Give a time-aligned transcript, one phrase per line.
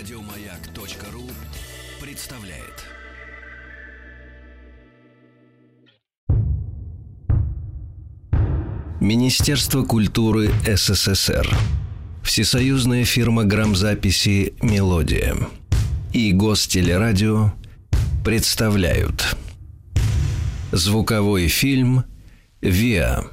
[0.00, 1.24] Радиомаяк.ру
[2.00, 2.86] представляет.
[8.98, 11.46] Министерство культуры СССР.
[12.22, 15.36] Всесоюзная фирма грамзаписи «Мелодия»
[16.14, 17.52] и Гостелерадио
[18.24, 19.36] представляют.
[20.72, 22.04] Звуковой фильм
[22.62, 23.24] «Виа»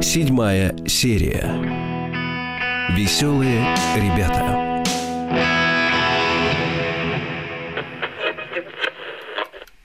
[0.00, 1.76] Седьмая серия.
[2.96, 4.57] Веселые ребята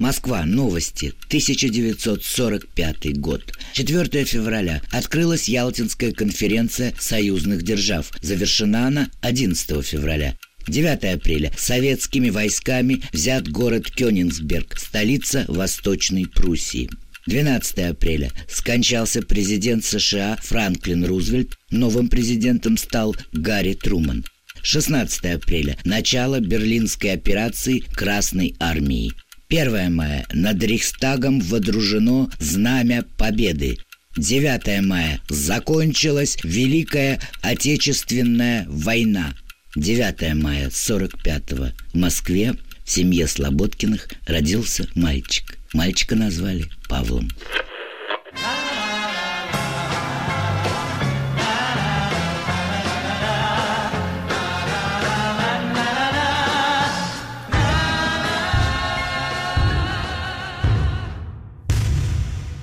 [0.04, 0.44] Москва.
[0.46, 1.14] Новости.
[1.28, 3.54] 1945 год.
[3.72, 4.82] 4 февраля.
[4.92, 8.12] Открылась Ялтинская конференция союзных держав.
[8.22, 10.38] Завершена она 11 февраля.
[10.68, 11.54] 9 апреля.
[11.58, 16.90] Советскими войсками взят город Кёнигсберг, столица Восточной Пруссии.
[17.28, 18.30] 12 апреля.
[18.50, 21.54] Скончался президент США Франклин Рузвельт.
[21.72, 24.26] Новым президентом стал Гарри Труман.
[24.64, 25.78] 16 апреля.
[25.86, 29.14] Начало Берлинской операции Красной Армии.
[29.54, 30.26] 1 мая.
[30.34, 33.78] Над Рейхстагом водружено Знамя Победы.
[34.18, 35.22] 9 мая.
[35.30, 39.36] Закончилась Великая Отечественная война.
[39.76, 45.60] 9 мая 45-го в Москве в семье Слободкиных родился мальчик.
[45.72, 47.30] Мальчика назвали Павлом.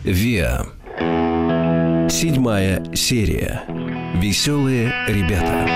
[0.04, 0.66] ВИА.
[2.08, 3.62] Седьмая серия.
[4.14, 5.68] Веселые ребята.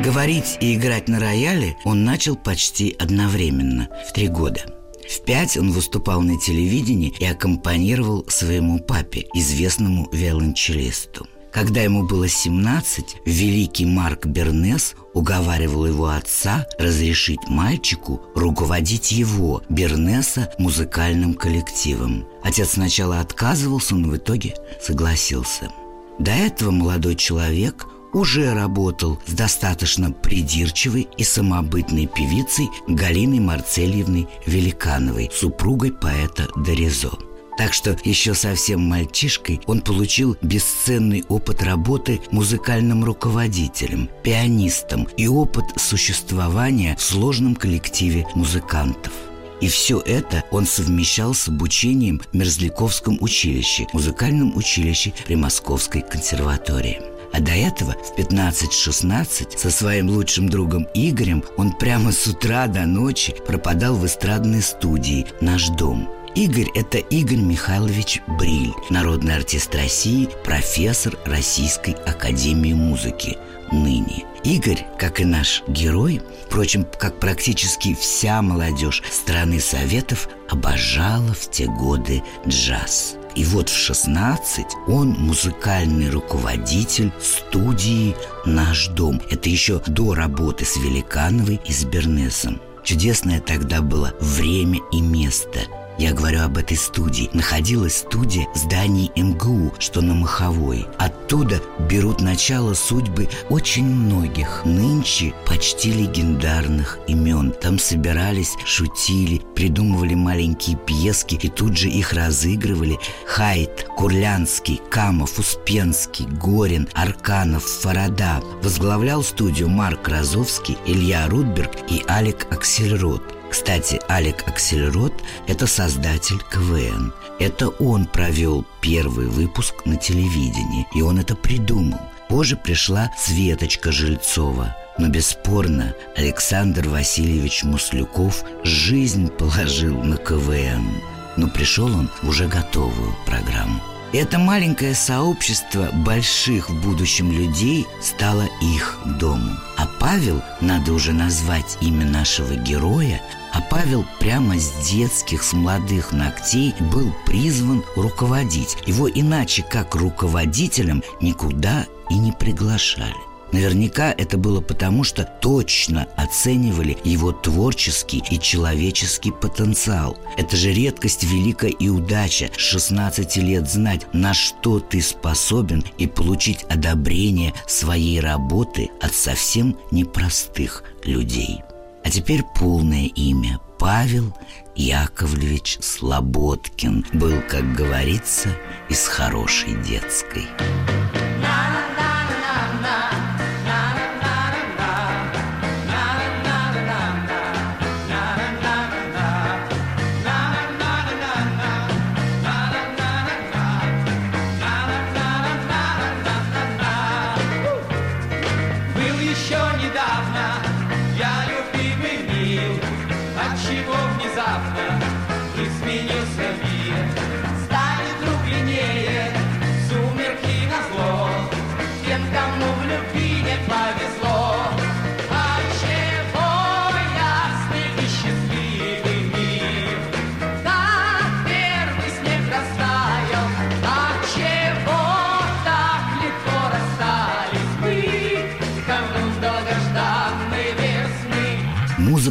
[0.00, 4.60] Говорить и играть на рояле он начал почти одновременно, в три года.
[5.08, 11.26] В пять он выступал на телевидении и аккомпанировал своему папе, известному виолончелисту.
[11.54, 20.52] Когда ему было 17, великий Марк Бернес уговаривал его отца разрешить мальчику руководить его, Бернеса,
[20.58, 22.26] музыкальным коллективом.
[22.42, 25.70] Отец сначала отказывался, но в итоге согласился.
[26.18, 35.30] До этого молодой человек уже работал с достаточно придирчивой и самобытной певицей Галиной Марцельевной Великановой,
[35.32, 37.12] супругой поэта Доризо.
[37.56, 45.64] Так что еще совсем мальчишкой он получил бесценный опыт работы музыкальным руководителем, пианистом и опыт
[45.76, 49.12] существования в сложном коллективе музыкантов.
[49.60, 57.00] И все это он совмещал с обучением в Мерзляковском училище, музыкальном училище при Московской консерватории.
[57.32, 62.86] А до этого в 15-16 со своим лучшим другом Игорем он прямо с утра до
[62.86, 66.08] ночи пропадал в эстрадной студии «Наш дом».
[66.34, 73.38] Игорь– это Игорь Михайлович Бриль, народный артист России, профессор Российской Академии Музыки,
[73.70, 74.24] ныне.
[74.42, 81.66] Игорь, как и наш герой, впрочем, как практически вся молодежь страны Советов, обожала в те
[81.66, 83.14] годы джаз.
[83.36, 89.22] И вот в 16 он музыкальный руководитель студии «Наш дом».
[89.30, 92.60] Это еще до работы с Великановой и с Бернесом.
[92.82, 95.60] Чудесное тогда было время и место–
[95.98, 97.30] я говорю об этой студии.
[97.32, 100.86] Находилась студия в здании МГУ, что на Маховой.
[100.98, 101.60] Оттуда
[101.90, 107.52] берут начало судьбы очень многих, нынче почти легендарных имен.
[107.52, 112.98] Там собирались, шутили, придумывали маленькие пьески и тут же их разыгрывали.
[113.26, 118.42] Хайт, Курлянский, Камов, Успенский, Горин, Арканов, Фарада.
[118.62, 123.33] Возглавлял студию Марк Розовский, Илья Рудберг и Алек Аксельрод.
[123.54, 125.12] Кстати, Алек Аксельрод–
[125.46, 127.12] это создатель КВН.
[127.38, 132.00] Это он провел первый выпуск на телевидении, и он это придумал.
[132.28, 141.00] Позже пришла Светочка Жильцова– но бесспорно Александр Васильевич Муслюков жизнь положил на КВН.
[141.36, 143.80] Но пришел он уже готовую программу.
[144.14, 149.58] Это маленькое сообщество больших в будущем людей стало их домом.
[149.76, 153.20] А Павел, надо уже назвать имя нашего героя,
[153.52, 158.76] а Павел прямо с детских, с молодых ногтей был призван руководить.
[158.86, 163.33] Его иначе как руководителем никуда и не приглашали.
[163.54, 170.18] Наверняка это было потому, что точно оценивали его творческий и человеческий потенциал.
[170.36, 176.08] Это же редкость, великая и удача с 16 лет знать, на что ты способен и
[176.08, 181.60] получить одобрение своей работы от совсем непростых людей.
[182.04, 184.36] А теперь полное имя Павел
[184.74, 188.48] Яковлевич Слободкин был, как говорится,
[188.88, 190.42] из хорошей детской.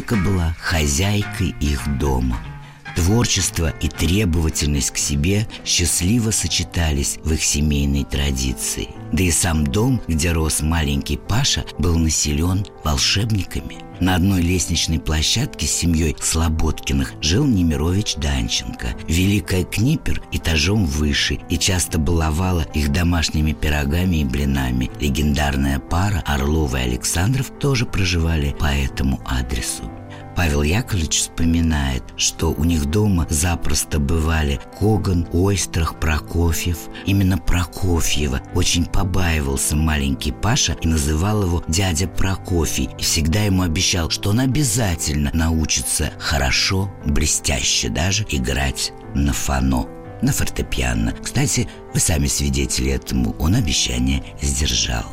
[0.04, 2.38] Музыка была хозяйкой их дома.
[2.94, 8.88] Творчество и требовательность к себе счастливо сочетались в их семейной традиции.
[9.14, 13.76] Да и сам дом, где рос маленький Паша, был населен волшебниками.
[14.00, 18.88] На одной лестничной площадке с семьей Слободкиных жил Немирович Данченко.
[19.06, 24.90] Великая Книпер этажом выше и часто баловала их домашними пирогами и блинами.
[24.98, 29.88] Легендарная пара Орлова и Александров тоже проживали по этому адресу.
[30.36, 36.78] Павел Яковлевич вспоминает, что у них дома запросто бывали Коган, Ойстрах, Прокофьев.
[37.06, 42.90] Именно Прокофьева очень побаивался маленький Паша и называл его дядя Прокофий.
[42.98, 49.86] И всегда ему обещал, что он обязательно научится хорошо, блестяще даже играть на фано
[50.22, 51.14] на фортепиано.
[51.22, 55.04] Кстати, вы сами свидетели этому, он обещание сдержал.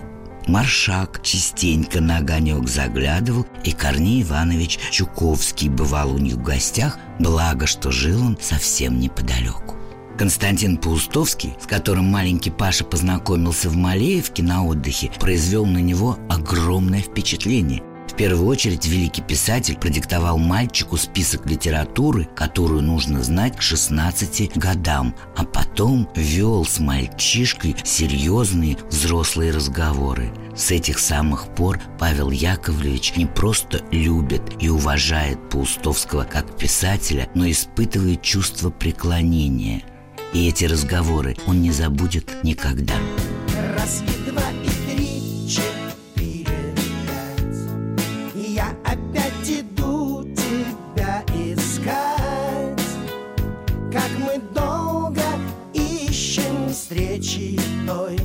[0.47, 7.67] Маршак частенько на огонек заглядывал, и Корней Иванович Чуковский бывал у них в гостях, благо,
[7.67, 9.75] что жил он совсем неподалеку.
[10.17, 17.01] Константин Паустовский, с которым маленький Паша познакомился в Малеевке на отдыхе, произвел на него огромное
[17.01, 17.81] впечатление.
[18.11, 25.15] В первую очередь великий писатель продиктовал мальчику список литературы, которую нужно знать к 16 годам,
[25.37, 30.29] а потом вел с мальчишкой серьезные взрослые разговоры.
[30.53, 37.49] С этих самых пор Павел Яковлевич не просто любит и уважает Паустовского как писателя, но
[37.49, 39.83] испытывает чувство преклонения.
[40.33, 42.95] И эти разговоры он не забудет никогда.
[43.77, 45.80] Раз и два и три, четыре.
[56.91, 57.57] Встречи
[57.87, 58.17] той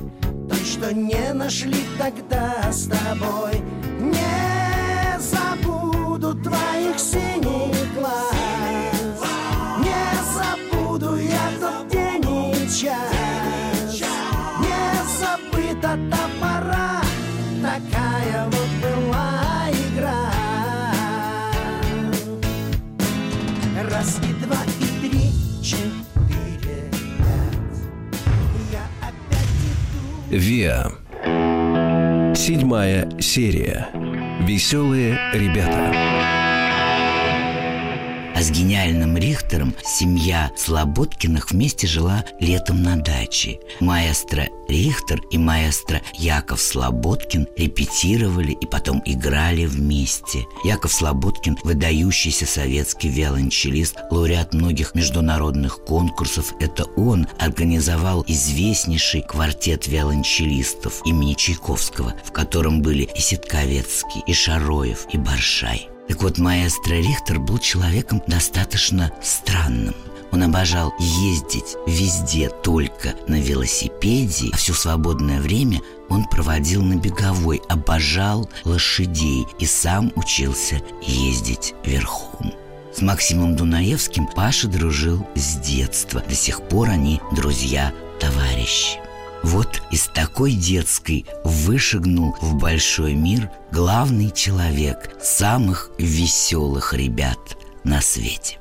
[0.49, 3.63] Той, что не нашли тогда с тобой.
[4.01, 8.66] Не забуду твоих синих глаз
[30.37, 30.93] Виа.
[32.37, 33.89] Седьмая серия.
[34.43, 36.36] Веселые ребята.
[38.47, 43.59] С гениальным Рихтером семья Слободкиных вместе жила летом на даче.
[43.81, 50.45] Маэстро Рихтер и маэстро Яков Слободкин репетировали и потом играли вместе.
[50.63, 56.55] Яков Слободкин– выдающийся советский виолончелист, лауреат многих международных конкурсов.
[56.61, 65.09] Это он организовал известнейший квартет виолончелистов имени Чайковского, в котором были и Ситковецкий, и Шароев,
[65.13, 65.89] и Баршай.
[66.09, 69.95] Так вот, маэстро Рихтер был человеком достаточно странным.
[70.33, 77.63] Он обожал ездить везде только на велосипеде, а все свободное время он проводил на беговой,
[77.69, 82.53] обожал лошадей и сам учился ездить верхом.
[82.95, 86.23] С Максимом Дунаевским Паша дружил с детства.
[86.27, 89.06] До сих пор они друзья-товарищи.
[89.43, 97.39] Вот из такой детской вышагнул в большой мир главный человек самых веселых ребят
[97.85, 98.59] на свете.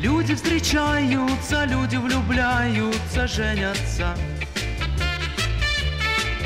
[0.00, 4.16] Люди встречаются, люди влюбляются, женятся.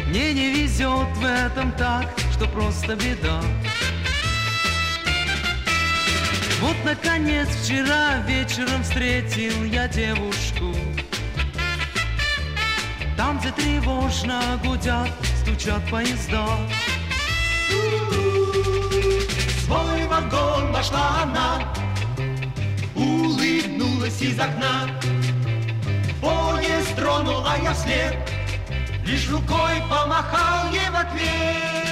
[0.08, 3.40] Мне не везет в этом так, что просто беда.
[6.60, 10.55] Вот, наконец, вчера вечером встретил я девушку
[13.16, 16.46] Там, где тревожно гудят, стучат поезда.
[19.64, 21.74] Свой вагон вошла она
[22.94, 24.88] Улыбнулась из окна.
[26.20, 28.16] Поезд тронул, а я вслед
[29.04, 31.85] Лишь рукой помахал ей в ответ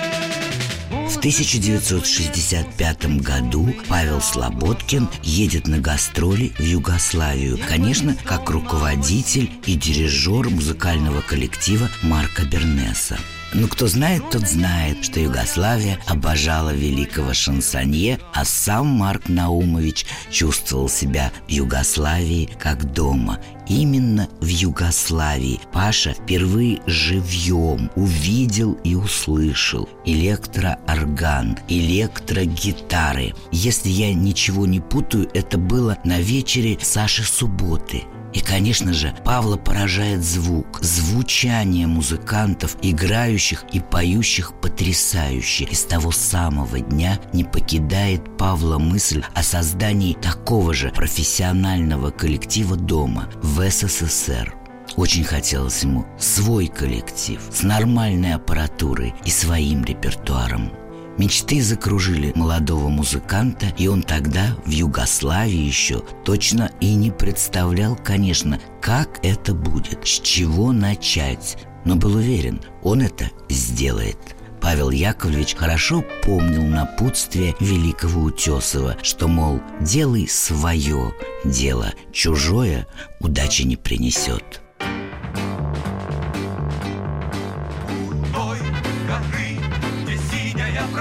[1.24, 11.22] 1965 году Павел Слободкин едет на гастроли в Югославию, конечно, как руководитель и дирижер музыкального
[11.22, 13.18] коллектива Марка Бернеса.
[13.54, 20.88] Но кто знает, тот знает, что Югославия обожала великого шансонье, а сам Марк Наумович чувствовал
[20.88, 23.38] себя в Югославии как дома.
[23.68, 33.34] Именно в Югославии Паша впервые живьем увидел и услышал электроорган, электрогитары.
[33.52, 38.02] Если я ничего не путаю, это было на вечере Саши Субботы–
[38.34, 45.64] И, конечно же, Павла поражает звук, звучание музыкантов, играющих и поющих потрясающе.
[45.64, 52.76] И с того самого дня не покидает Павла мысль о создании такого же профессионального коллектива
[52.76, 54.54] дома в СССР.
[54.96, 60.72] Очень хотелось ему свой коллектив с нормальной аппаратурой и своим репертуаром.
[61.16, 68.61] Мечты закружили молодого музыканта, и он тогда в Югославии еще точно и не представлял, конечно,
[68.80, 74.18] как это будет, с чего начать, но был уверен, он это сделает.
[74.61, 81.12] Павел Яковлевич хорошо помнил напутствие великого Утесова, что, мол, делай свое
[81.44, 82.88] дело, чужое
[83.21, 84.63] удачи не принесет.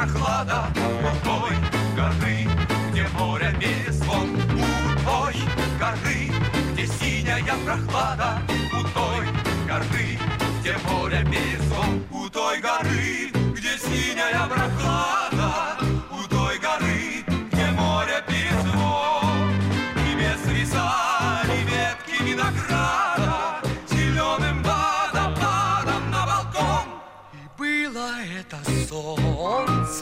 [0.04, 1.23] Прохлада у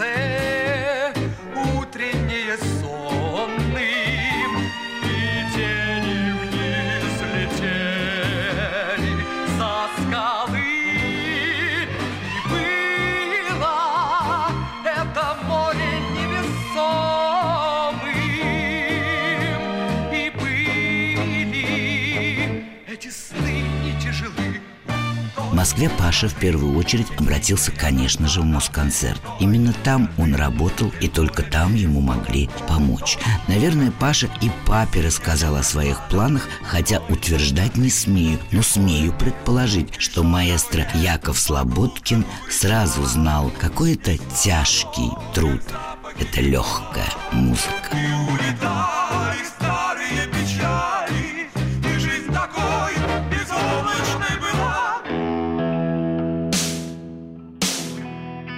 [0.02, 0.61] сон
[25.62, 29.22] Москве Паша в первую очередь обратился, конечно же, в Москонцерт.
[29.40, 33.20] Именно там он работал, и только там ему могли помочь.
[33.48, 39.94] Наверное, Паша и папе рассказал о своих планах, хотя утверждать не смею, но смею предположить,
[40.00, 45.62] что маэстро Яков Слободкин сразу знал, какой это тяжкий труд.
[46.20, 47.96] Это легкая музыка.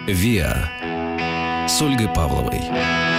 [0.06, 0.70] «Виа»
[1.70, 3.13] с Ольгой Павловой.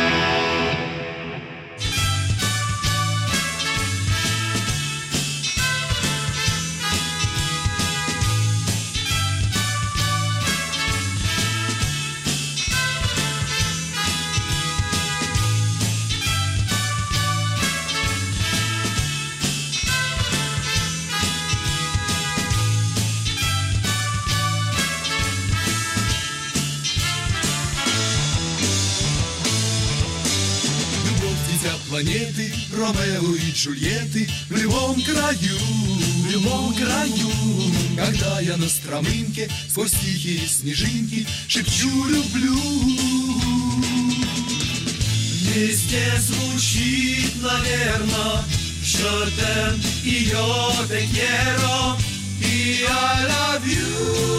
[31.95, 37.31] Планеты, Ромео и Джульетты В любом краю, в любом краю.
[37.97, 42.59] Когда я на стромынке Сквозь тихие снежинки Шепчу люблю
[45.55, 48.45] Везде звучит, наверно
[48.83, 50.31] Je t'aime и
[50.89, 51.97] te quiero
[52.41, 54.35] И I love you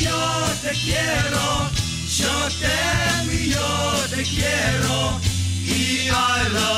[0.00, 0.18] yo
[0.62, 1.67] te quiero,
[2.18, 2.48] yo
[3.32, 5.20] y yo te quiero,
[5.64, 6.77] y I love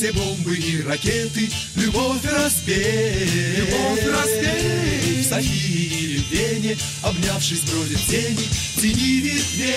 [0.00, 3.28] все бомбы и ракеты, любовь разбей,
[3.58, 5.20] любовь разбей.
[5.20, 8.48] В Софии или в Вене, обнявшись, бродят тени,
[8.80, 9.72] тени ветвей.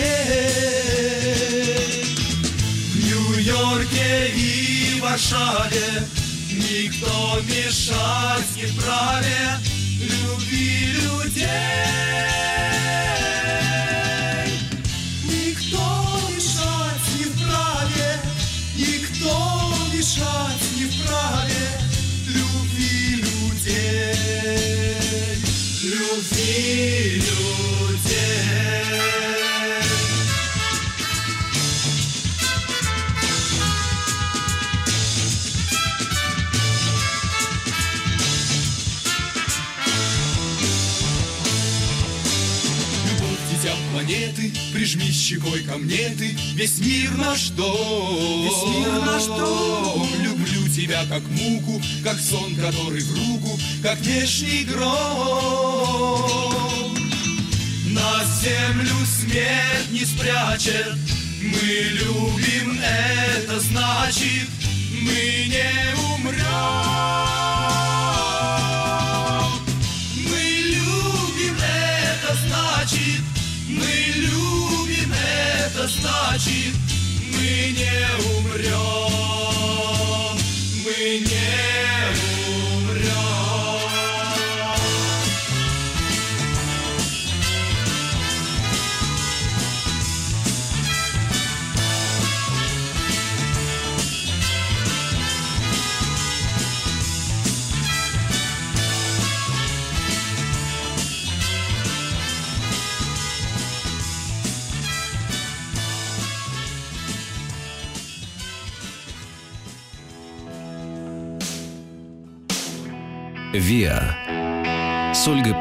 [2.93, 6.07] В Нью-Йорке и Варшаве
[6.51, 9.59] никто мешать не вправе
[9.99, 12.32] любви людей.
[45.23, 48.43] Щекой ко мне ты, весь мир наш дом.
[48.43, 50.09] Весь мир наш дом.
[50.21, 54.93] Люблю тебя как муку, как сон, который в руку, как внешний гром.
[57.85, 60.97] На землю смерть не спрячет
[61.41, 64.49] Мы любим, это значит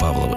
[0.03, 0.32] «Виа»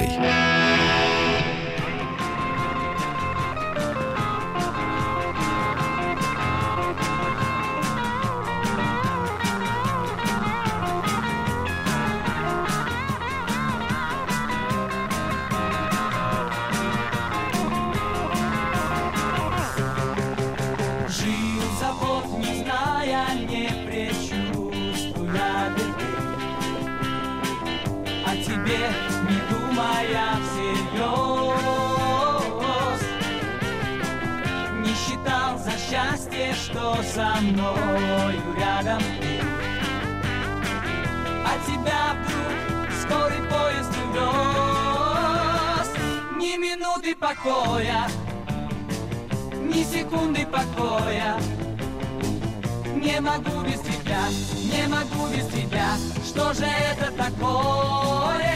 [47.05, 48.07] Минуты покоя
[49.53, 51.37] ни секунды покоя
[52.95, 58.49] Не могу без тебя, не могу без тебя Что же это такое?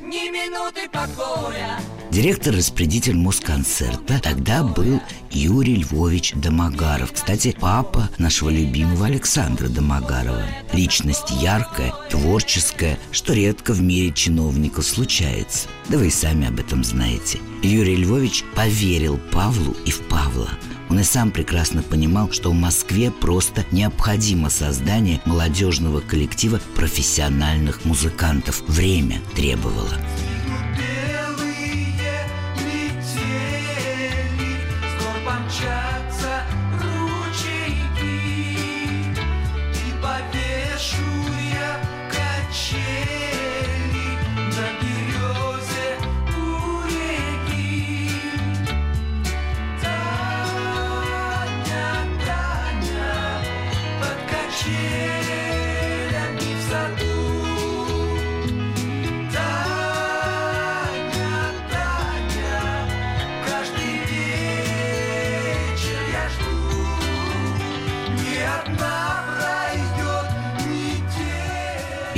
[0.00, 1.78] Ни минуты покоя
[2.14, 7.10] Директор-распорядитель Москонцерта тогда был Юрий Львович Домогаров.
[7.12, 10.44] Кстати, папа нашего любимого Александра Домогарова.
[10.72, 15.66] Личность яркая, творческая, что редко в мире чиновников случается.
[15.88, 17.40] Да вы и сами об этом знаете.
[17.64, 20.50] Юрий Львович поверил Павлу и в Павла.
[20.90, 28.62] Он и сам прекрасно понимал, что в Москве просто необходимо создание молодежного коллектива профессиональных музыкантов.
[28.68, 29.98] Время требовало.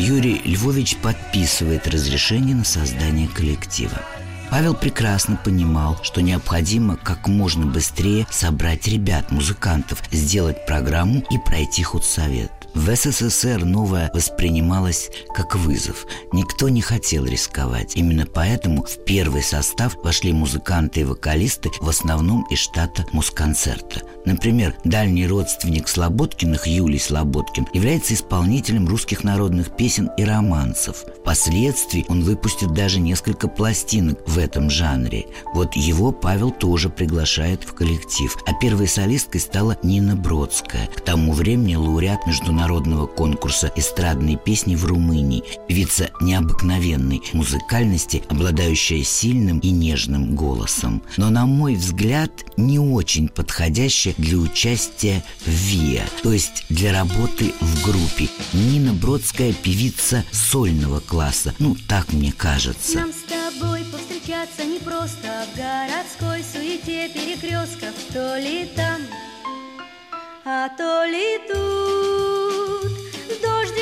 [0.07, 4.01] Юрий Львович подписывает разрешение на создание коллектива.
[4.53, 11.83] Павел прекрасно понимал, что необходимо как можно быстрее собрать ребят, музыкантов, сделать программу и пройти
[11.83, 12.53] худсовет.
[12.77, 16.07] В СССР новое воспринималось как вызов.
[16.31, 17.97] Никто не хотел рисковать.
[17.97, 24.03] Именно поэтому в первый состав вошли музыканты и вокалисты в основном из штата Мусконцерта.
[24.27, 30.99] Например, дальний родственник Слободкиных Юлий Слободкин является исполнителем русских народных песен и романсов.
[31.21, 35.25] Впоследствии он выпустит даже несколько пластинок в этом жанре.
[35.55, 38.37] Вот его Павел тоже приглашает в коллектив.
[38.47, 40.89] А первой солисткой стала Нина Бродская.
[40.89, 42.66] К тому времени лауреат международного
[43.17, 45.45] конкурса эстрадной песни в Румынии.
[45.69, 51.03] Певица необыкновенной музыкальности, обладающая сильным и нежным голосом.
[51.17, 57.53] Но, на мой взгляд, не очень подходящая для участия в ВИА, то есть для работы
[57.61, 58.29] в группе.
[58.53, 62.99] Нина Бродская певица сольного класса, ну так мне кажется.
[62.99, 69.01] Нам с тобой повстречаться не просто в городской суете перекрестков, то ли там,
[70.45, 72.46] а то ли тут.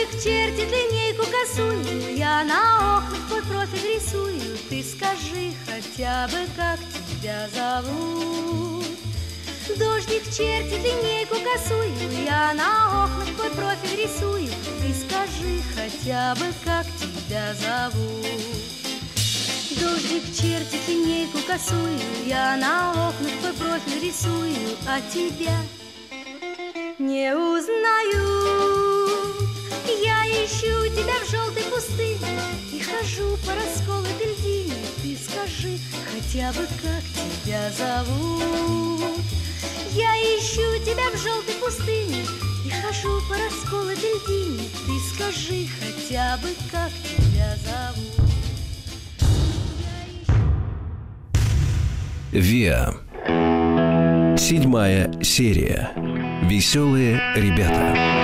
[0.05, 4.59] Дождик чертит линейку косую, я на окнах твой профиль рисую.
[4.69, 8.85] Ты скажи хотя бы, как тебя зовут.
[9.79, 14.51] Дождик чертит линейку косую, я на окнах твой профиль рисую.
[14.83, 18.27] Ты скажи хотя бы, как тебя зовут.
[19.81, 25.57] Дождик чертит линейку косую, я на окнах твой профиль рисую, а тебя
[26.99, 27.84] не узнаю.
[33.47, 34.75] По расколотой льдине.
[35.03, 35.79] Ты скажи
[36.13, 37.03] хотя бы, как
[37.45, 39.21] тебя зовут.
[39.93, 42.25] Я ищу тебя в желтой пустыне
[42.67, 48.25] И хожу по расколотой льдине Ты скажи хотя бы, как тебя зовут.
[52.33, 52.95] Виа.
[54.37, 55.93] Седьмая серия.
[56.43, 58.24] Веселые ребята.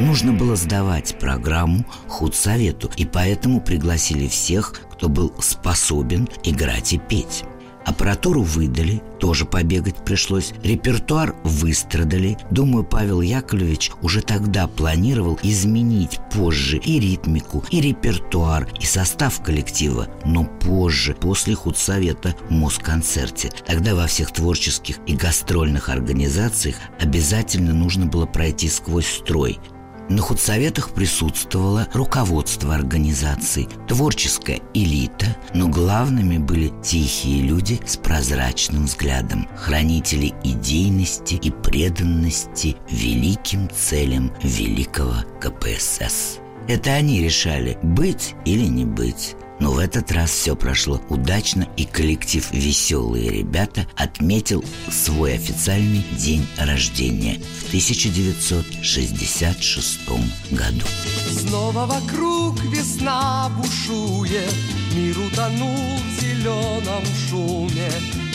[0.00, 7.44] Нужно было сдавать программу худсовету, и поэтому пригласили всех, кто был способен играть и петь.
[7.84, 10.52] Аппаратуру выдали, тоже побегать пришлось.
[10.62, 12.36] Репертуар выстрадали.
[12.50, 20.06] Думаю, Павел Яковлевич уже тогда планировал изменить позже и ритмику, и репертуар, и состав коллектива.
[20.26, 23.50] Но позже, после худсовета в Москонцерте.
[23.66, 29.58] Тогда во всех творческих и гастрольных организациях обязательно нужно было пройти сквозь строй–
[30.08, 39.48] на худсоветах присутствовало руководство организации, творческая элита, но главными были тихие люди с прозрачным взглядом,
[39.56, 46.38] хранители идейности и преданности великим целям великого КПСС.
[46.68, 49.34] Это они решали, быть или не быть.
[49.60, 56.46] Но в этот раз все прошло удачно, и коллектив «Веселые ребята» отметил свой официальный день
[56.58, 60.08] рождения в 1966
[60.52, 60.86] году.
[61.30, 64.54] Снова вокруг весна бушует,
[64.94, 67.90] Мир утонул в зеленом шуме,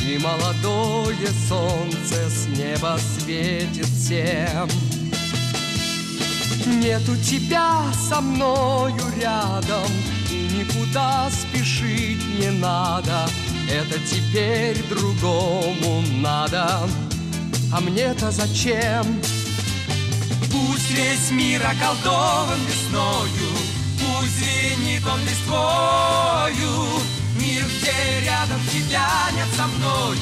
[0.06, 4.68] И молодое солнце с неба светит всем.
[6.66, 9.88] Нету тебя со мною рядом,
[10.64, 13.28] никуда спешить не надо.
[13.70, 16.88] Это теперь другому надо.
[17.72, 19.22] А мне-то зачем?
[20.52, 23.50] Пусть весь мир околдован весною
[23.98, 27.02] Пусть звенит он листвою.
[27.40, 30.18] Мир, где рядом тебя нет со мною.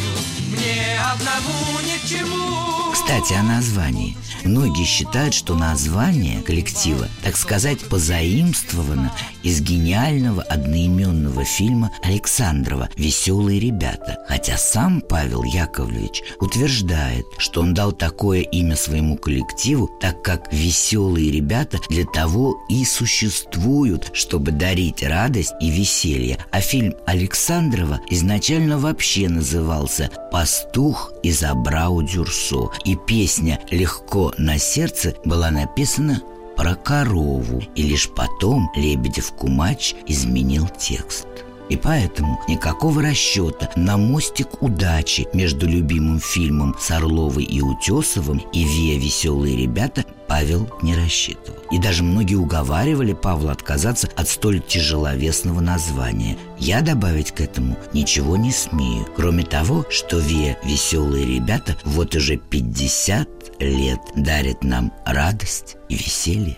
[0.47, 2.91] Мне одному ни к чему.
[2.93, 11.91] Кстати, о названии– Многие считают, что название коллектива, так сказать, позаимствовано из гениального одноименного фильма
[12.03, 19.89] Александрова «Веселые ребята», хотя сам Павел Яковлевич утверждает, что он дал такое имя своему коллективу,
[19.99, 26.93] так как «Веселые ребята» для того и существуют, чтобы дарить радость и веселье, а фильм
[27.05, 36.21] Александрова изначально вообще назывался «Пастух из Абрау Дюрсо», и песня «Легко на сердце была написана
[36.61, 41.25] про корову, и лишь потом Лебедев-Кумач изменил текст.
[41.71, 48.65] И поэтому никакого расчета на мостик удачи между любимым фильмом с Орловой и Утесовым и
[48.65, 51.57] Виа «Веселые ребята» Павел не рассчитывал.
[51.71, 56.37] И даже многие уговаривали Павла отказаться от столь тяжеловесного названия.
[56.59, 62.35] Я добавить к этому ничего не смею, кроме того, что Виа «Веселые ребята» вот уже
[62.35, 63.29] 50
[63.61, 66.57] лет дарит нам радость и веселье.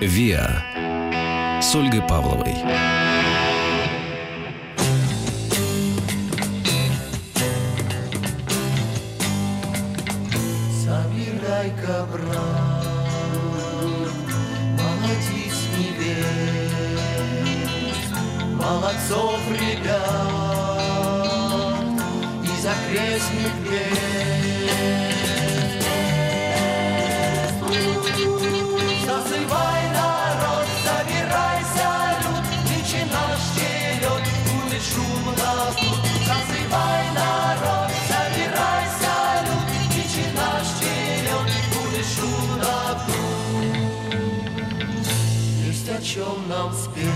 [0.00, 0.71] Виа
[1.62, 2.54] с Ольгой Павловой.
[10.84, 12.86] Собирай-ка, брат,
[14.76, 15.26] молодец
[15.78, 17.22] невест,
[18.54, 20.02] молодцов ребят
[22.42, 24.02] из окрестных мест.
[29.06, 29.81] Зазывай
[46.62, 47.06] нам спеть,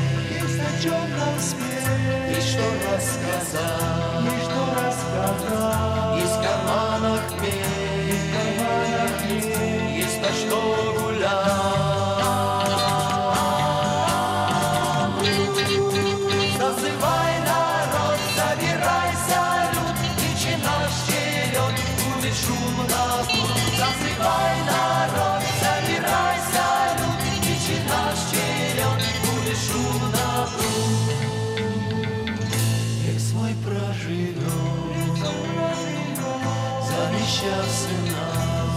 [0.43, 6.17] есть о чем нам спеть, есть что рассказать, есть что рассказать.
[6.27, 10.76] В карманах есть в карманах медь, есть на что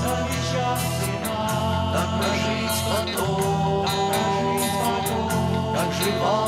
[0.02, 3.86] завещав сына, так прожить потом,
[5.76, 6.48] как жива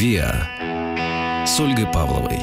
[0.00, 2.38] «Виа» с Ольгой Павловой.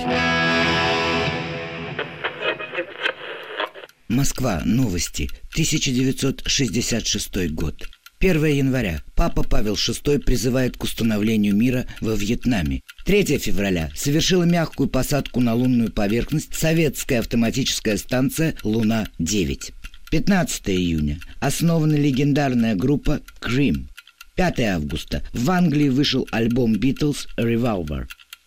[4.08, 4.62] Москва.
[4.63, 5.28] Новости.
[5.54, 7.89] 1966 год.
[8.20, 9.02] 1 января.
[9.15, 12.84] Папа Павел VI призывает к установлению мира во Вьетнаме.
[13.06, 13.89] 3 февраля.
[13.96, 19.74] Совершила мягкую посадку на лунную поверхность советская автоматическая станция «Луна-9».
[20.12, 21.20] 15 июня.
[21.39, 23.88] Основана легендарная группа «Cream».
[24.38, 25.23] 5 августа.
[25.34, 28.06] В Англии вышел альбом «Beatles Revolver».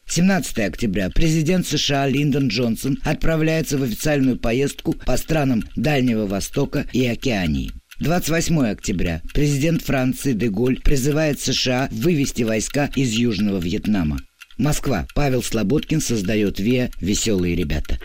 [0.09, 7.07] 17 октября президент США Линдон Джонсон отправляется в официальную поездку по странам Дальнего Востока и
[7.07, 7.73] Океании.
[8.01, 14.19] 28 октября президент Франции Деголь призывает США вывести войска из Южного Вьетнама.
[14.59, 15.07] Москва.
[15.15, 17.99] Павел Слободкин создает ВИА «Веселые ребята».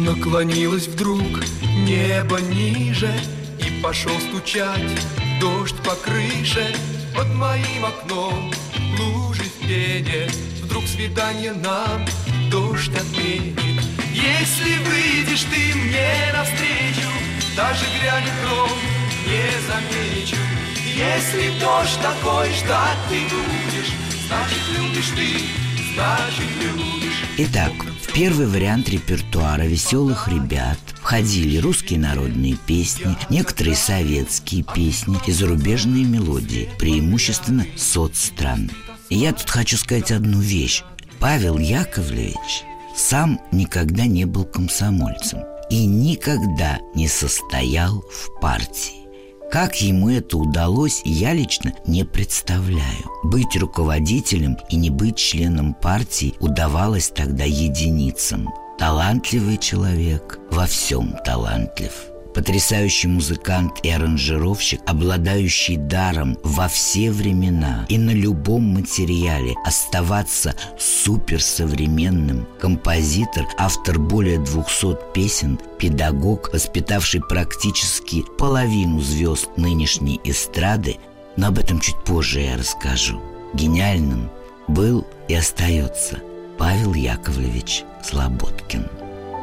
[0.00, 3.12] Наклонилось вдруг небо ниже
[3.58, 4.98] И пошел стучать
[5.38, 6.74] дождь по крыше.
[7.14, 8.50] Под моим окном
[8.98, 10.26] лужи в пене
[10.62, 12.06] Вдруг свидание нам
[12.50, 13.60] дождь отменит.
[14.14, 17.10] Если выйдешь ты мне навстречу
[17.54, 18.70] Даже грянет гром
[19.26, 20.36] не замечу.
[20.96, 23.92] Если дождь такой ждать ты будешь
[24.28, 26.99] Значит любишь ты, значит любишь
[27.42, 27.72] Итак,
[28.02, 36.04] в первый вариант репертуара «Веселых ребят» входили русские народные песни, некоторые советские песни и зарубежные
[36.04, 38.70] мелодии, преимущественно соцстран.
[39.08, 40.82] И я тут хочу сказать одну вещь.
[41.18, 48.99] Павел Яковлевич сам никогда не был комсомольцем и никогда не состоял в партии.
[49.50, 53.04] Как ему это удалось, я лично не представляю.
[53.24, 58.48] Быть руководителем и не быть членом партии удавалось тогда единицам.
[58.78, 61.92] Талантливый человек во всем талантлив–
[62.34, 72.46] Потрясающий музыкант и аранжировщик, обладающий даром во все времена и на любом материале оставаться суперсовременным,
[72.60, 80.98] композитор, автор более 200 песен, педагог, воспитавший практически половину звезд нынешней эстрады,
[81.36, 83.20] но об этом чуть позже я расскажу.
[83.54, 84.30] Гениальным
[84.68, 86.20] был и остается
[86.58, 88.88] Павел Яковлевич Слободкин.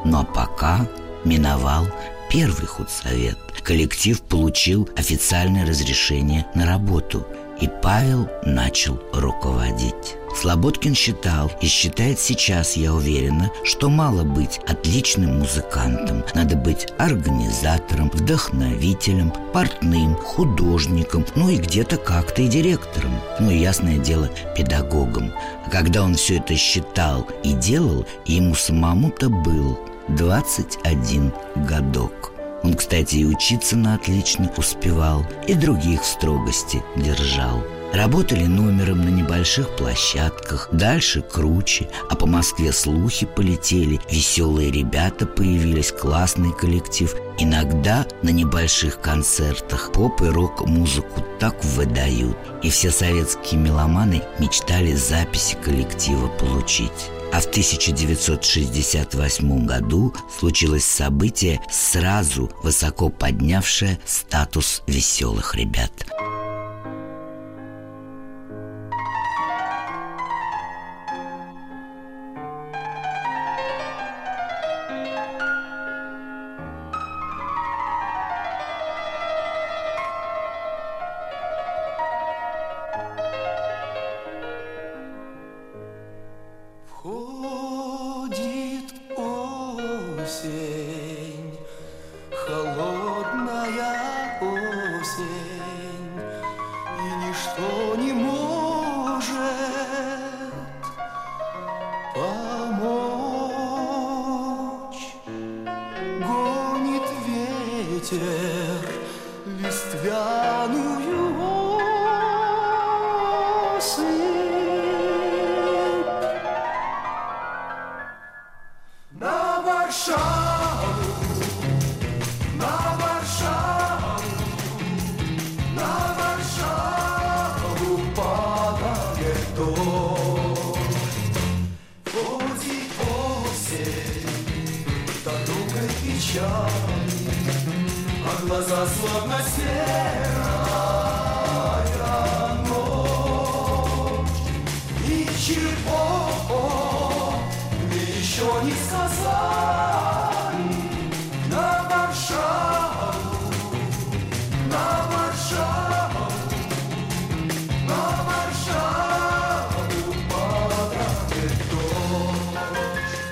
[0.06, 0.88] Но пока
[1.26, 1.86] миновал
[2.30, 3.38] первый худсовет.
[3.63, 7.26] Коллектив получил официальное разрешение на работу,
[7.60, 10.16] и Павел начал руководить.
[10.40, 16.24] Слободкин считал и считает сейчас, я уверена, что мало быть отличным музыкантом.
[16.36, 23.20] Надо быть организатором, вдохновителем, портным, художником, ну и где-то как-то и директором.
[23.40, 25.34] Ну и, ясное дело, педагогом.
[25.66, 31.34] А когда он все это считал и делал, ему самому-то был 21
[31.67, 32.32] годок.
[32.63, 37.63] Он, кстати, и учиться на отлично успевал, и других в строгости держал.
[37.93, 45.93] Работали номером на небольших площадках, дальше круче, а по Москве слухи полетели, веселые ребята появились,
[45.93, 47.15] классный коллектив.
[47.39, 55.56] Иногда на небольших концертах поп и рок-музыку так выдают, и все советские меломаны мечтали записи
[55.63, 57.12] коллектива получить.
[57.32, 65.92] А в 1968 году случилось событие, сразу высоко поднявшее статус веселых ребят–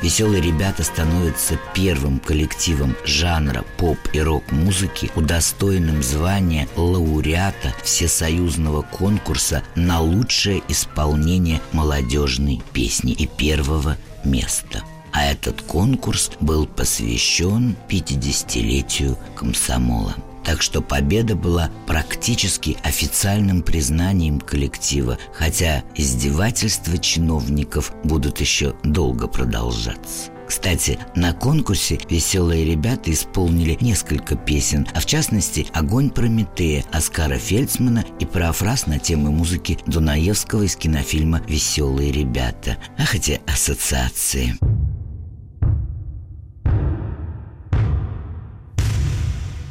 [0.05, 10.01] Веселые ребята становятся первым коллективом жанра поп и рок-музыки, удостоенным звания лауреата всесоюзного конкурса на
[10.01, 14.83] лучшее исполнение молодежной песни и первого места.
[15.11, 20.13] А этот конкурс был посвящен 50-летию комсомола.
[20.45, 30.31] Так что победа была практически официальным признанием коллектива, хотя издевательства чиновников будут еще долго продолжаться.
[30.47, 38.05] Кстати, на конкурсе веселые ребята исполнили несколько песен, а в частности «Огонь Прометея» Оскара Фельдсмана
[38.19, 42.77] и парафраз на темы музыки Дунаевского из кинофильма «Веселые ребята».
[42.99, 44.55] А хотя ассоциации.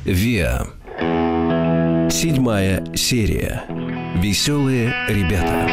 [0.05, 0.67] ВИА.
[2.11, 3.64] Седьмая серия.
[4.17, 5.67] Веселые ребята.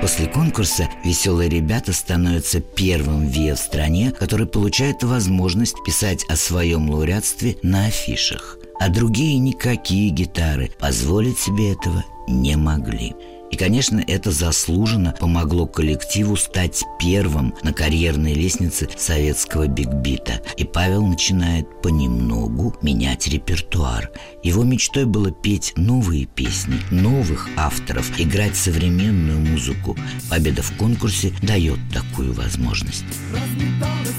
[0.00, 6.88] После конкурса «Веселые ребята» становятся первым ВИА в стране, который получает возможность писать о своем
[6.88, 8.56] лауреатстве на афишах.
[8.80, 13.14] А другие никакие гитары позволить себе этого не могли.
[13.50, 20.40] И, конечно, это заслуженно помогло коллективу стать первым на карьерной лестнице советского бигбита.
[20.56, 24.10] И Павел начинает понемногу менять репертуар.
[24.42, 29.96] Его мечтой было петь новые песни, новых авторов, играть современную музыку.
[30.28, 33.04] Победа в конкурсе дает такую возможность.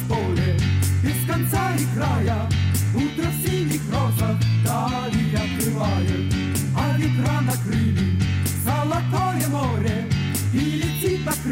[0.08, 0.58] Поле
[1.04, 2.50] без конца и края,
[2.96, 6.34] Утро в синих розах дали открывает,
[6.76, 7.97] А ветра накрыли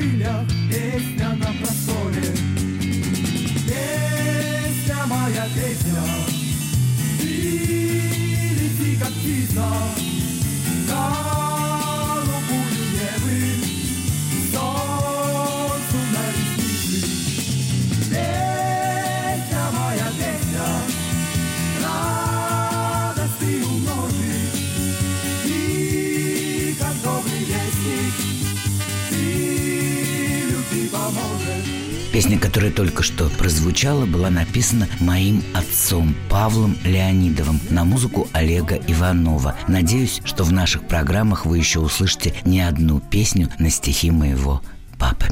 [0.05, 2.33] крыльях песня на просторе.
[3.65, 6.03] Песня моя, песня,
[7.17, 9.65] ты лети, как птица,
[32.15, 39.53] Песня, которая только что прозвучала, была написана моим отцом Павлом Леонидовым на музыку Олега Иванова.
[39.67, 44.61] Надеюсь, что в наших программах вы еще услышите не одну песню на стихи моего
[44.97, 45.25] папы.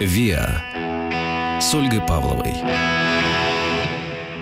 [0.00, 2.54] ВИА с Ольгой Павловой.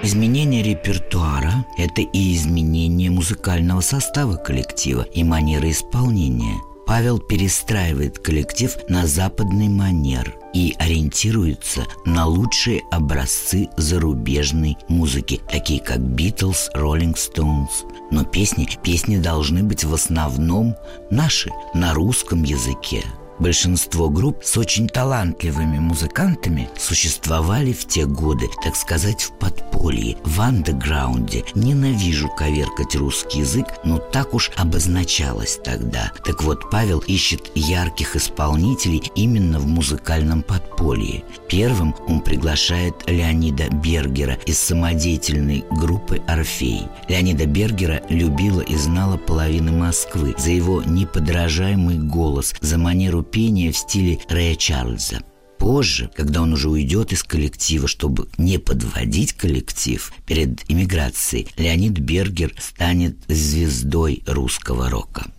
[0.05, 6.61] Изменение репертуара– это и изменение музыкального состава коллектива и манеры исполнения.
[6.93, 16.01] Павел перестраивает коллектив на западный манер и ориентируется на лучшие образцы зарубежной музыки, такие как
[16.01, 17.84] Битлз, Роллинг Стоунс.
[18.11, 20.76] Но песни, песни должны быть в основном
[21.11, 23.03] наши, на русском языке.
[23.43, 30.40] Большинство групп с очень талантливыми музыкантами существовали в те годы, так сказать, в подполье, в
[30.40, 31.45] андеграунде.
[31.57, 36.12] Ненавижу коверкать русский язык, но так уж обозначалось тогда.
[36.24, 41.24] Так вот, Павел ищет ярких исполнителей именно в музыкальном подполье.
[41.49, 46.82] Первым он приглашает Леонида Бергера из самодеятельной группы «Орфей».
[47.09, 53.76] Леонида Бергера любила и знала половина Москвы за его неподражаемый голос, за манеру пения в
[53.76, 55.22] стиле Рэя Чарльза.
[55.59, 62.53] Позже, когда он уже уйдет из коллектива, чтобы не подводить коллектив перед иммиграцией, Леонид Бергер
[62.59, 65.30] станет звездой русского рока.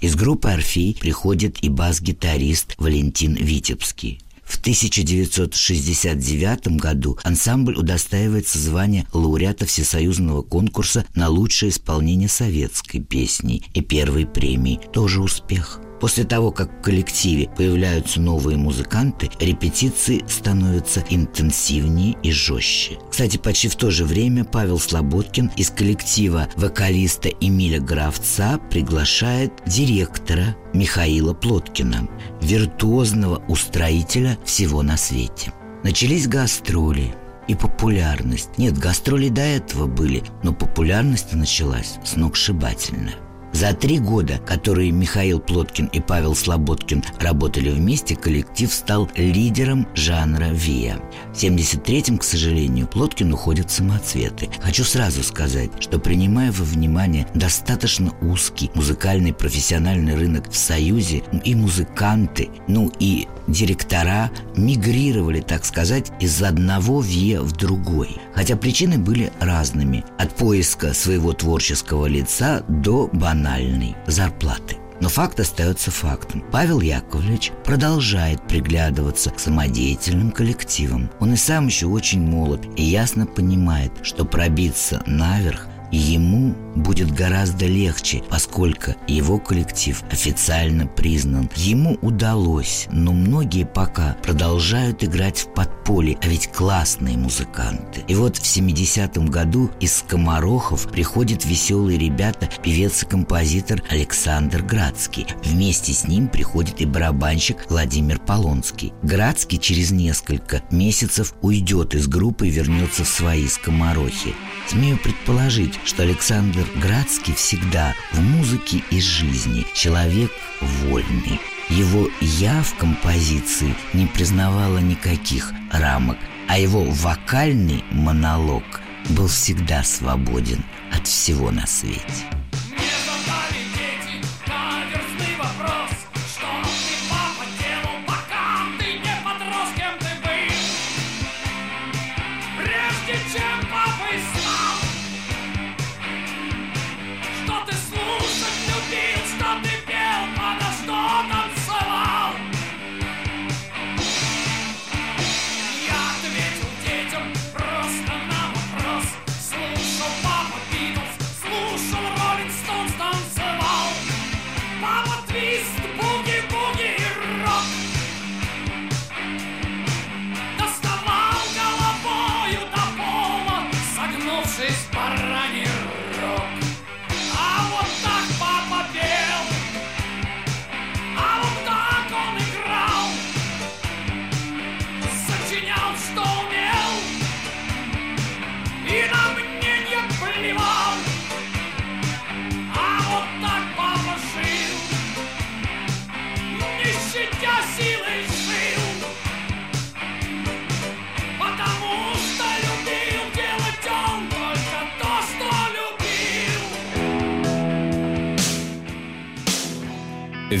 [0.00, 4.22] Из группы «Орфей» приходит и бас-гитарист Валентин Витебский.
[4.42, 13.82] В 1969 году ансамбль удостаивается звания лауреата Всесоюзного конкурса на лучшее исполнение советской песни и
[13.82, 14.80] первой премии.
[14.92, 15.82] Тоже успех.
[16.00, 22.98] После того, как в коллективе появляются новые музыканты, репетиции становятся интенсивнее и жестче.
[23.10, 30.56] Кстати, почти в то же время Павел Слободкин из коллектива вокалиста Эмиля Гравца приглашает директора
[30.72, 32.08] Михаила Плоткина,
[32.40, 35.52] виртуозного устроителя всего на свете.
[35.84, 37.14] Начались гастроли,
[37.48, 38.58] и популярность.
[38.58, 43.16] Нет, гастроли до этого были, но популярность началась сногсшибательная.
[43.52, 50.46] За три года, которые Михаил Плоткин и Павел Слободкин работали вместе, коллектив стал лидером жанра
[50.46, 51.00] ВИА.
[51.32, 54.48] В 73-м, к сожалению, Плоткин уходит в самоцветы.
[54.60, 61.54] Хочу сразу сказать, что принимая во внимание достаточно узкий музыкальный профессиональный рынок в Союзе, и
[61.54, 68.16] музыканты, ну и директора мигрировали, так сказать, из одного ВИА в другой.
[68.34, 70.04] Хотя причины были разными.
[70.18, 74.76] От поиска своего творческого лица до банальной зарплаты.
[75.00, 76.44] Но факт остается фактом.
[76.52, 81.10] Павел Яковлевич продолжает приглядываться к самодеятельным коллективам.
[81.20, 87.66] Он и сам еще очень молод и ясно понимает, что пробиться наверх ему будет гораздо
[87.66, 91.50] легче, поскольку его коллектив официально признан.
[91.56, 98.02] Ему удалось, но многие пока продолжают играть в подполье, а ведь классные музыканты.
[98.08, 105.26] И вот в 70-м году из скоморохов приходят веселые ребята, певец и композитор Александр Градский.
[105.44, 108.92] Вместе с ним приходит и барабанщик Владимир Полонский.
[109.02, 114.34] Градский через несколько месяцев уйдет из группы и вернется в свои скоморохи.
[114.68, 121.40] Смею предположить, что Александр Градский всегда в музыке и жизни человек вольный.
[121.68, 126.18] Его «я» в композиции не признавала никаких рамок,
[126.48, 128.64] а его вокальный монолог
[129.10, 132.39] был всегда свободен от всего на свете.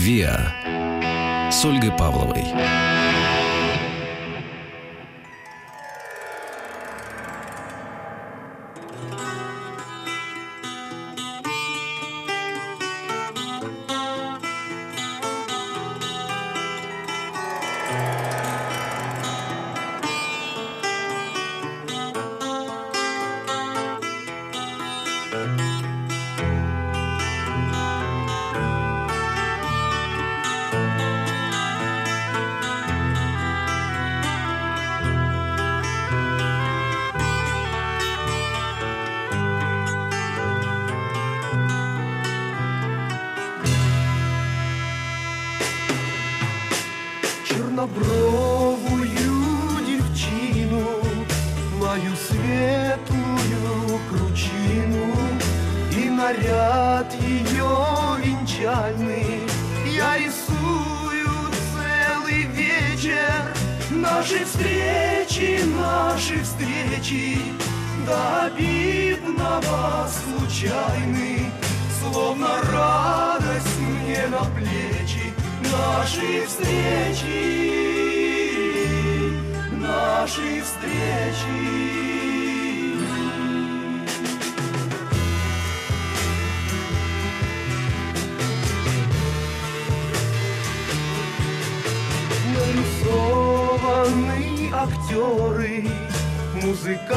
[0.00, 0.54] «Виа»
[1.52, 2.46] с Ольгой Павловой.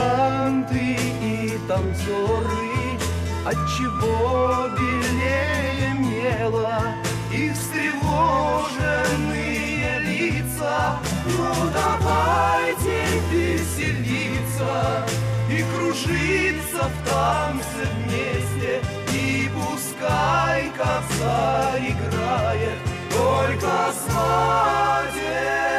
[0.04, 2.97] Музыканты и танцоры,
[3.45, 6.95] Отчего белее мела
[7.30, 10.97] их встревоженные лица.
[11.26, 15.06] Ну давайте веселиться
[15.49, 18.72] и кружиться в танце вместе,
[19.12, 22.80] и пускай коса играет
[23.12, 25.72] только свадебные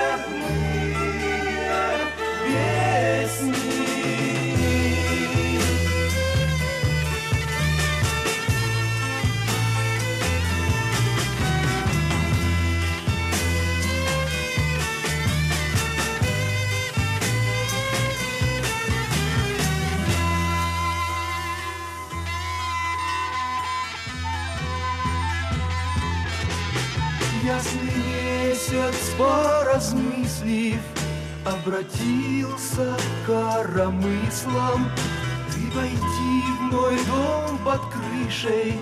[27.45, 30.81] ясный месяц, поразмыслив,
[31.45, 34.91] Обратился к коромыслам.
[35.53, 38.81] Ты войди в мой дом под крышей,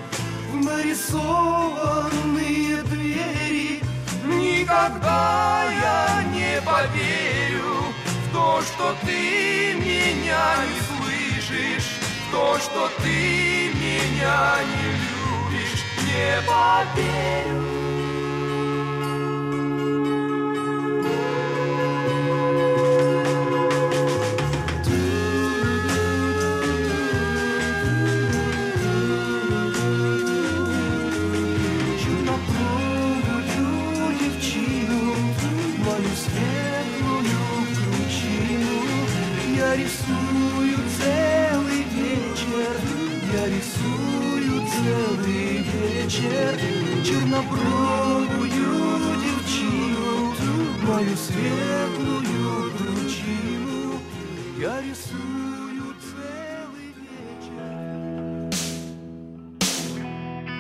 [0.53, 3.83] В нарисованные двери.
[4.25, 11.99] Никогда я не поверю в то, что ты меня не слышишь,
[12.29, 17.72] в то, что ты меня не любишь, не поверю.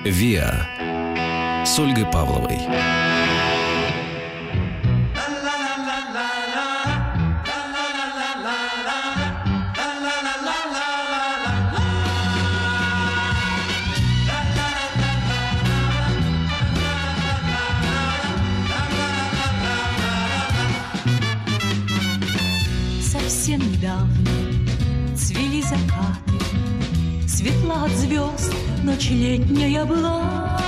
[0.04, 0.66] «Виа»
[1.64, 2.58] с Ольгой Павловой.
[29.12, 30.58] Летняя была.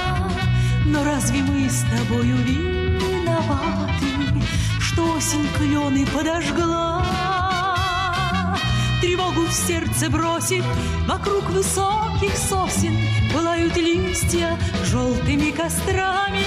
[0.86, 4.06] Но разве мы с тобою виноваты,
[4.80, 7.04] Что осень клены подожгла?
[9.00, 10.64] Тревогу в сердце бросит
[11.06, 12.96] Вокруг высоких сосен
[13.32, 16.44] Пылают листья желтыми кострами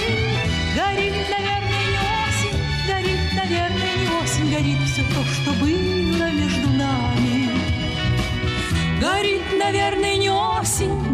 [0.74, 7.50] Горит, наверное, не осень Горит, наверное, не осень Горит все то, что было между нами
[9.00, 10.47] Горит, наверное, не осень,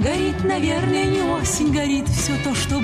[0.05, 2.84] горит, наверное, не осень, горит все то, что.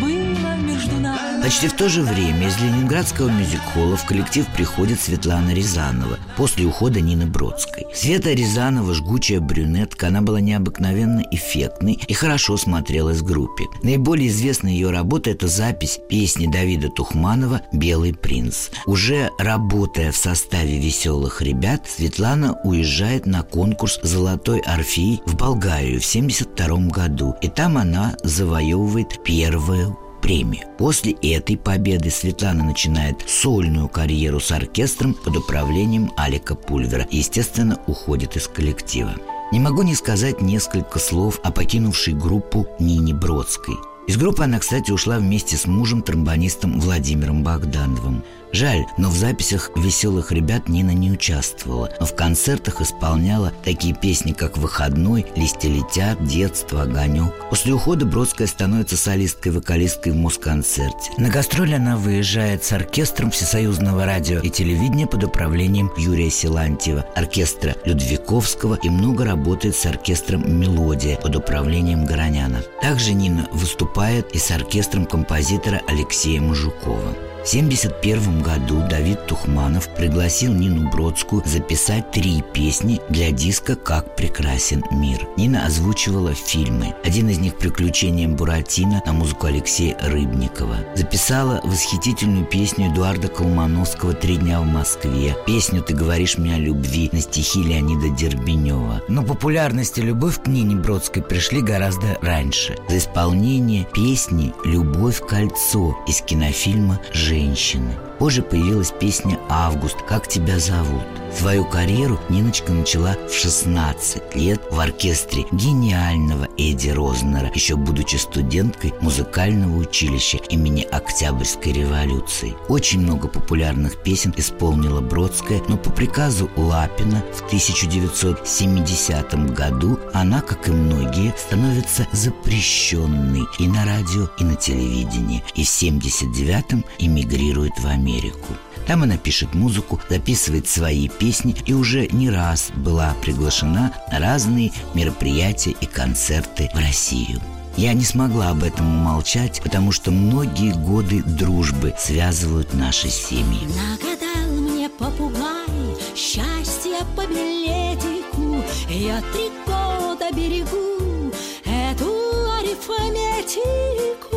[1.42, 7.00] Почти в то же время из ленинградского мюзик-холла в коллектив приходит Светлана Рязанова после ухода
[7.00, 7.86] Нины Бродской.
[7.94, 13.64] Света Рязанова, жгучая брюнетка, она была необыкновенно эффектной и хорошо смотрелась в группе.
[13.82, 18.68] Наиболее известная ее работа– это запись песни Давида Тухманова «Белый принц».
[18.84, 26.08] Уже работая в составе «Веселых ребят», Светлана уезжает на конкурс «Золотой орфей» в Болгарию в
[26.08, 30.66] 1972 году, и там она завоевывает первую премию.
[30.78, 38.36] После этой победы Светлана начинает сольную карьеру с оркестром под управлением Алика Пульвера естественно, уходит
[38.36, 39.14] из коллектива.
[39.52, 43.74] Не могу не сказать несколько слов о покинувшей группу Нине Бродской.
[44.06, 48.24] Из группы она, кстати, ушла вместе с мужем, тромбонистом Владимиром Богдановым.
[48.52, 54.32] Жаль, но в записях «Веселых ребят» Нина не участвовала, но в концертах исполняла такие песни,
[54.32, 57.32] как «Выходной», «Листья летят», «Детство», «Огонек».
[57.48, 61.12] После ухода Бродская становится солисткой-вокалисткой в Москонцерте.
[61.16, 67.76] На гастроли она выезжает с оркестром Всесоюзного радио и телевидения под управлением Юрия Силантьева, оркестра
[67.84, 72.62] Людвиковского и много работает с оркестром «Мелодия» под управлением Гороняна.
[72.82, 77.14] Также Нина выступает и с оркестром композитора Алексея Мужукова.
[77.40, 84.84] В 1971 году Давид Тухманов пригласил Нину Бродскую записать три песни для диска «Как прекрасен
[84.90, 85.26] мир».
[85.38, 86.94] Нина озвучивала фильмы.
[87.02, 90.76] Один из них «Приключения Буратино» на музыку Алексея Рыбникова.
[90.94, 97.08] Записала восхитительную песню Эдуарда Колмановского «Три дня в Москве», песню «Ты говоришь мне о любви»
[97.10, 99.00] на стихи Леонида Дербенева.
[99.08, 102.76] Но популярность и любовь к Нине Бродской пришли гораздо раньше.
[102.90, 107.00] За исполнение песни «Любовь кольцо» из кинофильма
[107.30, 109.96] «Женщина» Позже появилась песня «Август.
[110.08, 111.02] Как тебя зовут?».
[111.36, 118.92] Свою карьеру Ниночка начала в 16 лет в оркестре гениального Эдди Рознера, еще будучи студенткой
[119.00, 122.54] музыкального училища имени Октябрьской революции.
[122.68, 130.68] Очень много популярных песен исполнила Бродская, но по приказу Лапина в 1970 году она, как
[130.68, 137.86] и многие, становится запрещенной и на радио, и на телевидении, и в 79-м эмигрирует в
[137.86, 138.48] Америку.
[138.86, 144.72] Там она пишет музыку, записывает свои песни и уже не раз была приглашена на разные
[144.94, 147.40] мероприятия и концерты в Россию.
[147.76, 153.66] Я не смогла об этом умолчать, потому что многие годы дружбы связывают наши семьи.
[153.68, 155.66] Нагадал мне попугай
[156.14, 161.32] счастье по билетику Я три года берегу
[161.64, 162.10] эту
[162.58, 164.36] арифметику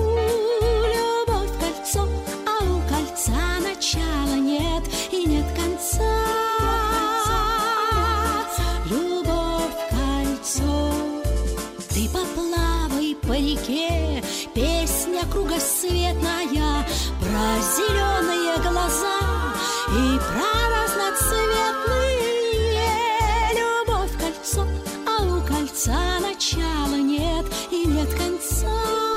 [13.33, 14.23] по реке
[14.53, 16.85] Песня кругосветная
[17.19, 19.32] про зеленые глаза.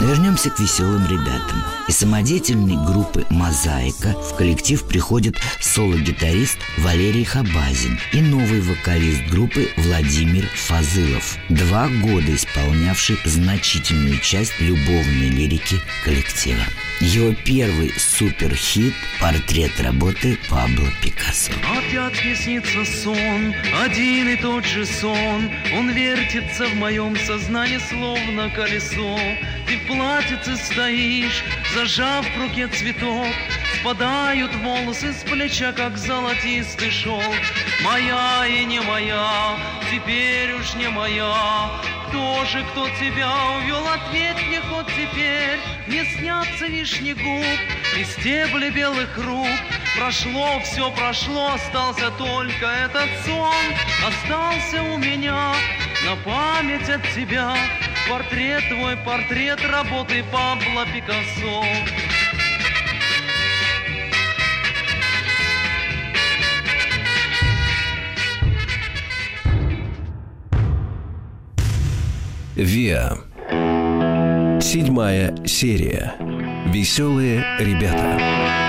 [0.07, 1.65] Вернемся к веселым ребятам.
[1.89, 10.47] Из самодеятельной группы «Мозаика» в коллектив приходит соло-гитарист Валерий Хабазин и новый вокалист группы Владимир
[10.55, 16.63] Фазылов, два года исполнявший значительную часть любовной лирики коллектива.
[17.01, 21.53] Его первый суперхит– портрет работы Пабло Пикассо.
[21.77, 23.53] Опять мне снится сон,
[23.83, 29.19] один и тот же сон Он вертится в моем сознании, словно колесо
[29.77, 33.27] Ты в платьице стоишь, зажав в руке цветок.
[33.81, 37.23] Спадают волосы с плеча, как золотистый шелк.
[37.83, 39.57] Моя и не моя,
[39.91, 41.71] теперь уж не моя.
[42.09, 45.59] Кто же, кто тебя увел, ответь мне хоть теперь.
[45.89, 47.45] Не снятся вишни губ
[47.99, 49.49] и стебли белых рук.
[49.99, 53.55] Прошло, все прошло, остался только этот сон.
[54.07, 55.53] Остался у меня
[56.07, 57.55] на память от тебя
[58.09, 61.65] Портрет твой, портрет работы Пабло Пикассо
[72.55, 73.19] ВИА.
[74.63, 76.15] Седьмая серия.
[76.73, 78.66] Веселые ребята.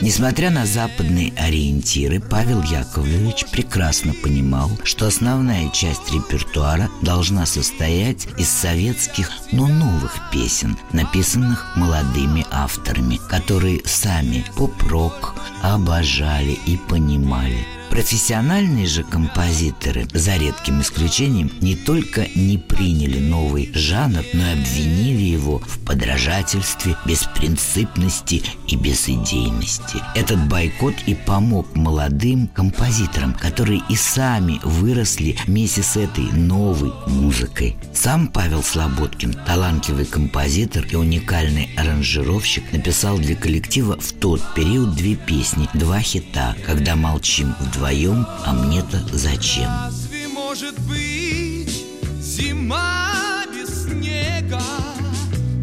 [0.00, 8.48] Несмотря на западные ориентиры, Павел Яковлевич прекрасно понимал, что основная часть репертуара должна состоять из
[8.48, 17.77] советских, но новых песен, написанных молодыми авторами, которые сами поп-рок обожали и понимали.
[17.90, 25.22] Профессиональные же композиторы, за редким исключением, не только не приняли новый жанр, но и обвинили
[25.22, 29.98] его в подражательстве, беспринципности и безидейности.
[30.14, 37.76] Этот бойкот и помог молодым композиторам, которые и сами выросли вместе с этой новой музыкой.
[37.94, 45.16] Сам Павел Слободкин, талантливый композитор и уникальный аранжировщик, написал для коллектива в тот период две
[45.16, 49.70] песни, два хита «Когда молчим вдвоем, а мне-то зачем».
[49.84, 51.84] Разве может быть
[52.20, 54.60] зима без снега?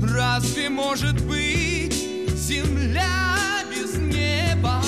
[0.02, 1.94] Разве может быть
[2.36, 4.82] земля без неба?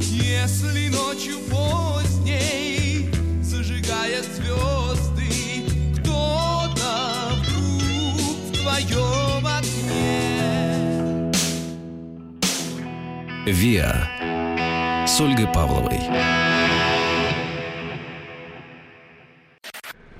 [0.00, 3.10] Если ночью поздней
[3.42, 5.64] зажигает звезды
[5.98, 11.32] кто-то вдруг в твоем окне.
[13.46, 14.08] ВИА.
[15.06, 16.49] С Ольгой Павловой.